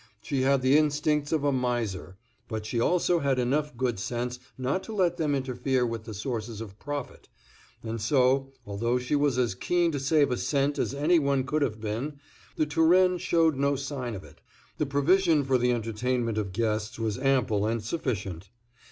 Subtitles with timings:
[0.23, 2.17] She had the instincts of a miser,
[2.47, 6.59] but she also had enough good sense not to let them interfere with the sources
[6.59, 7.29] of profit,
[7.83, 11.61] and so, although she was as keen to save a cent as any one could
[11.61, 12.19] have been,
[12.55, 14.41] The Turenne showed no sign of it.
[14.79, 18.49] The provision for the entertainment of guests was ample and sufficient.